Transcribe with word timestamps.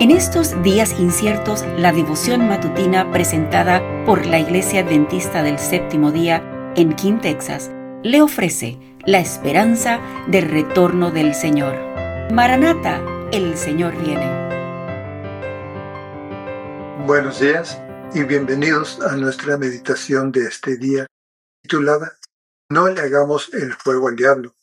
En 0.00 0.12
estos 0.12 0.62
días 0.62 0.92
inciertos, 1.00 1.64
la 1.76 1.90
devoción 1.90 2.46
matutina 2.46 3.10
presentada 3.10 3.82
por 4.06 4.26
la 4.26 4.38
Iglesia 4.38 4.82
Adventista 4.82 5.42
del 5.42 5.58
Séptimo 5.58 6.12
Día 6.12 6.72
en 6.76 6.94
King, 6.94 7.18
Texas, 7.20 7.72
le 8.04 8.22
ofrece 8.22 8.78
la 9.06 9.18
esperanza 9.18 9.98
del 10.28 10.48
retorno 10.48 11.10
del 11.10 11.34
Señor. 11.34 11.74
Maranata, 12.32 13.02
el 13.32 13.58
Señor 13.58 13.92
viene. 14.00 14.24
Buenos 17.04 17.40
días 17.40 17.80
y 18.14 18.22
bienvenidos 18.22 19.00
a 19.00 19.16
nuestra 19.16 19.56
meditación 19.56 20.30
de 20.30 20.46
este 20.46 20.76
día 20.76 21.08
titulada 21.60 22.16
No 22.70 22.86
le 22.86 23.00
hagamos 23.00 23.52
el 23.52 23.74
fuego 23.74 24.06
al 24.06 24.14
diablo. 24.14 24.54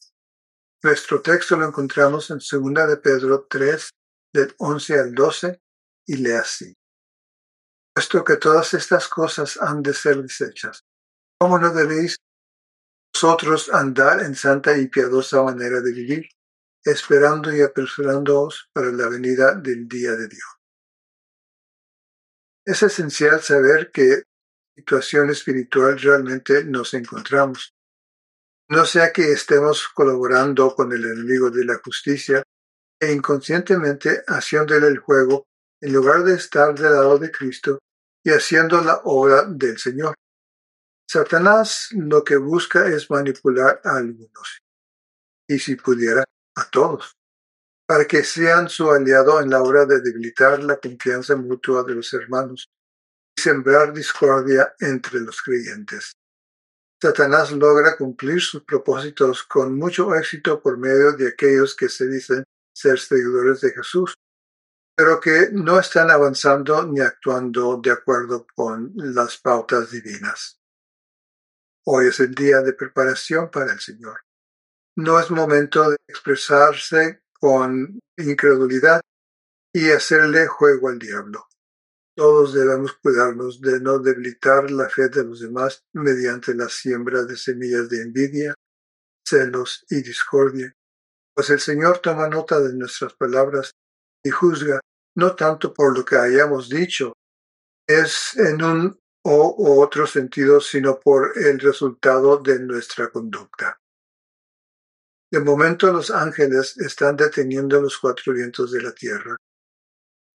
Nuestro 0.82 1.22
texto 1.22 1.58
lo 1.58 1.68
encontramos 1.68 2.30
en 2.30 2.38
2 2.38 2.88
de 2.88 2.96
Pedro 2.96 3.48
3, 3.50 3.90
del 4.36 4.54
11 4.58 5.00
al 5.00 5.16
12, 5.16 5.62
y 6.08 6.18
lee 6.18 6.34
así. 6.34 6.76
Puesto 7.94 8.24
que 8.24 8.36
todas 8.36 8.74
estas 8.74 9.08
cosas 9.08 9.58
han 9.62 9.82
de 9.82 9.94
ser 9.94 10.22
desechas, 10.22 10.84
¿cómo 11.40 11.58
no 11.58 11.74
debéis 11.74 12.18
vosotros 13.14 13.70
andar 13.74 14.22
en 14.22 14.36
santa 14.36 14.78
y 14.78 14.88
piadosa 14.90 15.42
manera 15.42 15.80
de 15.80 15.94
vivir, 15.94 16.28
esperando 16.84 17.56
y 17.56 17.62
apresurándoos 17.62 18.70
para 18.74 18.92
la 18.92 19.08
venida 19.08 19.56
del 19.56 19.88
día 19.88 20.12
de 20.12 20.28
Dios? 20.28 20.50
Es 22.66 22.84
esencial 22.84 23.42
saber 23.42 23.92
qué 23.94 24.24
situación 24.76 25.30
espiritual 25.30 25.98
realmente 25.98 26.66
nos 26.66 26.94
encontramos. 26.94 27.74
No 28.68 28.84
sea 28.84 29.14
que 29.14 29.32
estemos 29.32 29.88
colaborando 29.88 30.76
con 30.76 30.92
el 30.92 31.06
enemigo 31.06 31.50
de 31.52 31.64
la 31.64 31.80
justicia 31.82 32.44
e 33.00 33.12
inconscientemente 33.12 34.24
haciéndole 34.28 34.88
el 34.88 35.00
juego 35.00 35.46
en 35.82 35.94
lugar 35.94 36.24
de 36.24 36.36
estar 36.36 36.74
del 36.74 36.92
lado 36.92 37.18
de 37.18 37.32
Cristo 37.32 37.80
y 38.24 38.32
haciendo 38.32 38.82
la 38.82 39.02
obra 39.04 39.46
del 39.46 39.78
Señor. 39.78 40.16
Satanás 41.08 41.90
lo 41.92 42.24
que 42.24 42.38
busca 42.38 42.88
es 42.88 43.10
manipular 43.12 43.82
a 43.84 43.98
algunos, 43.98 44.60
y 45.48 45.60
si 45.60 45.76
pudiera, 45.76 46.24
a 46.58 46.70
todos, 46.70 47.14
para 47.88 48.06
que 48.06 48.24
sean 48.24 48.70
su 48.70 48.90
aliado 48.90 49.40
en 49.40 49.52
la 49.52 49.62
hora 49.62 49.86
de 49.86 50.02
debilitar 50.02 50.64
la 50.64 50.78
confianza 50.78 51.36
mutua 51.36 51.84
de 51.84 51.96
los 51.96 52.12
hermanos 52.14 52.68
y 53.38 53.42
sembrar 53.42 53.94
discordia 53.94 54.74
entre 54.80 55.20
los 55.20 55.42
creyentes. 55.42 56.14
Satanás 57.00 57.52
logra 57.52 57.96
cumplir 57.98 58.42
sus 58.42 58.64
propósitos 58.64 59.44
con 59.44 59.78
mucho 59.78 60.16
éxito 60.16 60.62
por 60.62 60.78
medio 60.80 61.12
de 61.12 61.28
aquellos 61.28 61.76
que 61.76 61.90
se 61.90 62.08
dicen 62.08 62.44
ser 62.76 63.00
seguidores 63.00 63.62
de 63.62 63.72
Jesús, 63.72 64.14
pero 64.96 65.20
que 65.20 65.50
no 65.52 65.80
están 65.80 66.12
avanzando 66.12 66.86
ni 66.86 67.00
actuando 67.00 67.80
de 67.82 67.92
acuerdo 67.92 68.46
con 68.54 68.92
las 68.96 69.38
pautas 69.38 69.92
divinas. 69.92 70.60
Hoy 71.86 72.08
es 72.08 72.20
el 72.20 72.34
día 72.36 72.62
de 72.62 72.74
preparación 72.74 73.50
para 73.50 73.74
el 73.74 73.80
Señor. 73.80 74.22
No 74.98 75.20
es 75.20 75.32
momento 75.32 75.90
de 75.90 75.98
expresarse 76.08 77.22
con 77.34 78.00
incredulidad 78.18 79.02
y 79.74 79.92
hacerle 79.92 80.48
juego 80.48 80.90
al 80.90 81.00
diablo. 81.00 81.48
Todos 82.16 82.54
debemos 82.54 82.94
cuidarnos 82.94 83.60
de 83.60 83.82
no 83.82 84.00
debilitar 84.00 84.72
la 84.72 84.90
fe 84.90 85.10
de 85.10 85.26
los 85.26 85.42
demás 85.42 85.84
mediante 85.94 86.54
la 86.56 86.70
siembra 86.70 87.24
de 87.24 87.36
semillas 87.36 87.90
de 87.90 88.02
envidia, 88.02 88.54
celos 89.28 89.86
y 89.90 90.02
discordia 90.02 90.74
pues 91.36 91.50
el 91.50 91.60
Señor 91.60 92.00
toma 92.00 92.30
nota 92.30 92.60
de 92.60 92.74
nuestras 92.74 93.14
palabras 93.14 93.72
y 94.24 94.30
juzga 94.30 94.80
no 95.16 95.36
tanto 95.36 95.74
por 95.74 95.98
lo 95.98 96.04
que 96.04 96.18
hayamos 96.18 96.70
dicho, 96.70 97.14
es 97.88 98.36
en 98.38 98.64
un 98.64 99.00
o 99.28 99.82
otro 99.82 100.06
sentido, 100.06 100.62
sino 100.62 101.00
por 101.00 101.34
el 101.36 101.60
resultado 101.60 102.38
de 102.38 102.60
nuestra 102.60 103.10
conducta. 103.10 103.80
De 105.32 105.40
momento 105.40 105.92
los 105.92 106.12
ángeles 106.12 106.78
están 106.78 107.16
deteniendo 107.16 107.82
los 107.82 107.98
cuatro 107.98 108.34
vientos 108.34 108.72
de 108.72 108.84
la 108.84 108.94
tierra, 108.94 109.36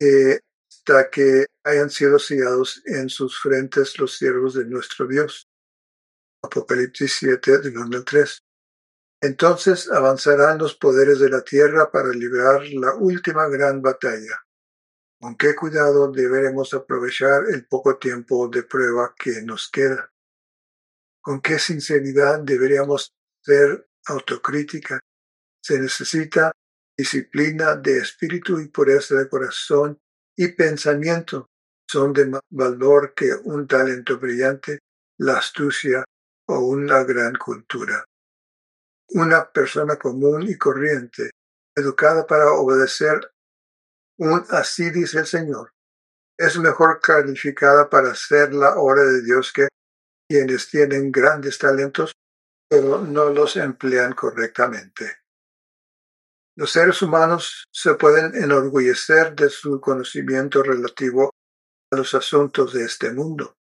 eh, 0.02 0.40
hasta 0.72 1.10
que 1.12 1.46
hayan 1.64 1.92
sido 1.92 2.18
sellados 2.18 2.82
en 2.86 3.10
sus 3.10 3.40
frentes 3.40 4.00
los 4.00 4.18
siervos 4.18 4.56
de 4.56 4.66
nuestro 4.66 5.06
Dios. 5.08 5.46
Apocalipsis 6.44 7.18
7, 7.20 7.60
del 7.60 7.78
1 7.78 7.98
al 7.98 8.06
3. 8.06 8.40
Entonces 9.22 9.92
avanzarán 9.92 10.60
los 10.60 10.76
poderes 10.76 11.20
de 11.20 11.30
la 11.30 11.42
tierra 11.42 11.92
para 11.92 12.10
librar 12.10 12.64
la 12.72 12.96
última 12.96 13.50
gran 13.50 13.82
batalla. 13.82 14.46
Con 15.20 15.36
qué 15.36 15.56
cuidado 15.56 16.10
deberemos 16.10 16.74
aprovechar 16.74 17.44
el 17.52 17.66
poco 17.68 17.98
tiempo 17.98 18.48
de 18.48 18.64
prueba 18.64 19.14
que 19.18 19.42
nos 19.42 19.70
queda. 19.70 20.10
Con 21.22 21.42
qué 21.42 21.60
sinceridad 21.60 22.40
deberíamos 22.40 23.14
ser 23.44 23.90
autocrítica. 24.06 25.02
Se 25.62 25.78
necesita 25.78 26.54
disciplina 26.98 27.76
de 27.76 27.98
espíritu 27.98 28.62
y 28.62 28.70
pureza 28.70 29.16
de 29.16 29.28
corazón 29.28 30.00
y 30.38 30.48
pensamiento. 30.54 31.50
Son 31.90 32.14
de 32.14 32.26
más 32.28 32.42
valor 32.50 33.14
que 33.14 33.34
un 33.44 33.68
talento 33.68 34.18
brillante, 34.18 34.80
la 35.18 35.40
astucia 35.40 36.06
o 36.48 36.60
una 36.60 37.04
gran 37.04 37.36
cultura 37.36 38.06
una 39.12 39.50
persona 39.50 39.98
común 39.98 40.44
y 40.44 40.58
corriente, 40.58 41.32
educada 41.76 42.28
para 42.28 42.52
obedecer 42.52 43.32
un 44.18 44.46
así 44.50 44.90
dice 44.90 45.20
el 45.20 45.26
Señor, 45.26 45.74
es 46.38 46.58
mejor 46.58 47.00
calificada 47.02 47.90
para 47.90 48.12
hacer 48.12 48.54
la 48.54 48.76
obra 48.76 49.04
de 49.04 49.22
Dios 49.22 49.54
que 49.54 49.70
quienes 50.30 50.70
tienen 50.70 51.12
grandes 51.12 51.58
talentos, 51.58 52.12
pero 52.70 53.02
no 53.02 53.30
los 53.30 53.56
emplean 53.56 54.14
correctamente. 54.14 55.18
Los 56.56 56.72
seres 56.72 57.02
humanos 57.02 57.66
se 57.72 57.96
pueden 57.96 58.36
enorgullecer 58.36 59.34
de 59.36 59.50
su 59.50 59.80
conocimiento 59.80 60.62
relativo 60.62 61.32
a 61.92 61.96
los 61.96 62.14
asuntos 62.14 62.74
de 62.74 62.84
este 62.84 63.12
mundo, 63.14 63.56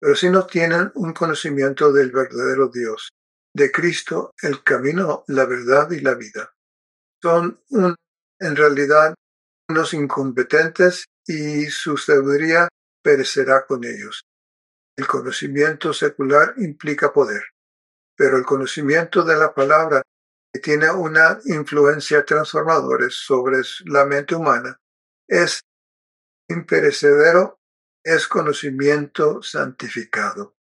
pero 0.00 0.14
si 0.14 0.30
no 0.30 0.46
tienen 0.46 0.92
un 0.94 1.12
conocimiento 1.12 1.92
del 1.92 2.12
verdadero 2.12 2.68
Dios 2.68 3.10
de 3.56 3.72
Cristo 3.72 4.34
el 4.42 4.62
camino, 4.62 5.24
la 5.28 5.46
verdad 5.46 5.90
y 5.90 6.00
la 6.00 6.14
vida. 6.14 6.54
Son 7.22 7.58
en 8.38 8.54
realidad 8.54 9.14
unos 9.70 9.94
incompetentes 9.94 11.06
y 11.26 11.64
su 11.66 11.96
sabiduría 11.96 12.68
perecerá 13.02 13.64
con 13.64 13.82
ellos. 13.84 14.24
El 14.94 15.06
conocimiento 15.06 15.94
secular 15.94 16.54
implica 16.58 17.14
poder, 17.14 17.44
pero 18.14 18.36
el 18.36 18.44
conocimiento 18.44 19.22
de 19.22 19.36
la 19.36 19.54
palabra 19.54 20.02
que 20.52 20.60
tiene 20.60 20.90
una 20.90 21.38
influencia 21.46 22.26
transformadora 22.26 23.06
sobre 23.08 23.62
la 23.86 24.04
mente 24.04 24.34
humana 24.34 24.78
es 25.26 25.62
imperecedero, 26.48 27.58
es 28.04 28.28
conocimiento 28.28 29.42
santificado. 29.42 30.56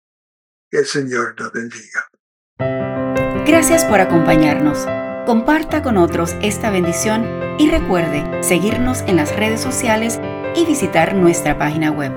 El 0.71 0.85
Señor 0.85 1.35
nos 1.37 1.51
bendiga. 1.51 2.09
Gracias 2.57 3.85
por 3.85 3.99
acompañarnos. 3.99 4.87
Comparta 5.25 5.81
con 5.81 5.97
otros 5.97 6.35
esta 6.41 6.69
bendición 6.69 7.25
y 7.59 7.69
recuerde 7.69 8.43
seguirnos 8.43 9.01
en 9.07 9.15
las 9.17 9.35
redes 9.35 9.61
sociales 9.61 10.19
y 10.55 10.65
visitar 10.65 11.15
nuestra 11.15 11.57
página 11.57 11.91
web. 11.91 12.11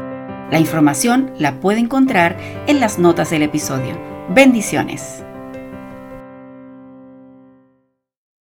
La 0.51 0.59
información 0.59 1.33
la 1.39 1.61
puede 1.61 1.81
encontrar 1.81 2.37
en 2.67 2.81
las 2.81 2.99
notas 2.99 3.31
del 3.31 3.43
episodio. 3.43 3.99
Bendiciones. 4.31 5.23